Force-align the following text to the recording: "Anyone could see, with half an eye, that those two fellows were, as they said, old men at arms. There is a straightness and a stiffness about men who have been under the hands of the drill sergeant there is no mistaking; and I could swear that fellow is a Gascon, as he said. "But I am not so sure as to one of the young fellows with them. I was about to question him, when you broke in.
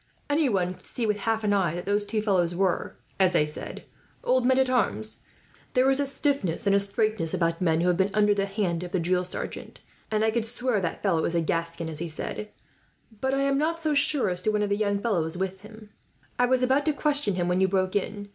"Anyone 0.31 0.73
could 0.73 0.87
see, 0.87 1.05
with 1.05 1.19
half 1.19 1.43
an 1.43 1.53
eye, 1.53 1.75
that 1.75 1.85
those 1.85 2.03
two 2.03 2.23
fellows 2.23 2.55
were, 2.55 2.95
as 3.19 3.33
they 3.33 3.45
said, 3.45 3.83
old 4.23 4.47
men 4.47 4.57
at 4.57 4.67
arms. 4.67 5.19
There 5.75 5.87
is 5.91 5.99
a 5.99 6.07
straightness 6.07 6.65
and 6.65 6.75
a 6.75 6.79
stiffness 6.79 7.35
about 7.35 7.61
men 7.61 7.81
who 7.81 7.87
have 7.87 7.97
been 7.97 8.09
under 8.11 8.33
the 8.33 8.47
hands 8.47 8.83
of 8.83 8.93
the 8.93 8.99
drill 8.99 9.25
sergeant 9.25 9.79
there 10.09 10.17
is 10.17 10.21
no 10.21 10.25
mistaking; 10.25 10.25
and 10.25 10.25
I 10.25 10.31
could 10.31 10.45
swear 10.47 10.81
that 10.81 11.03
fellow 11.03 11.23
is 11.23 11.35
a 11.35 11.41
Gascon, 11.41 11.87
as 11.87 11.99
he 11.99 12.09
said. 12.09 12.49
"But 13.21 13.35
I 13.35 13.43
am 13.43 13.59
not 13.59 13.79
so 13.79 13.93
sure 13.93 14.31
as 14.31 14.41
to 14.41 14.49
one 14.51 14.63
of 14.63 14.69
the 14.69 14.75
young 14.75 14.97
fellows 14.97 15.37
with 15.37 15.61
them. 15.61 15.91
I 16.39 16.47
was 16.47 16.63
about 16.63 16.85
to 16.85 16.93
question 16.93 17.35
him, 17.35 17.47
when 17.47 17.61
you 17.61 17.67
broke 17.67 17.95
in. 17.95 18.29